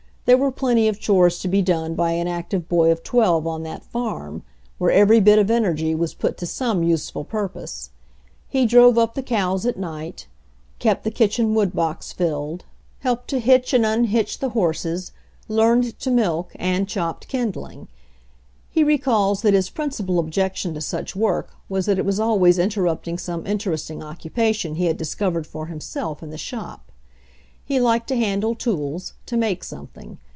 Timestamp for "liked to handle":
27.79-28.53